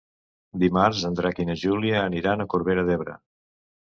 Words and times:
Dimarts 0.61 1.01
en 1.09 1.17
Drac 1.19 1.41
i 1.43 1.45
na 1.49 1.57
Júlia 1.65 2.01
aniran 2.05 2.41
a 2.41 2.47
Corbera 2.53 2.89
d'Ebre. 2.91 3.17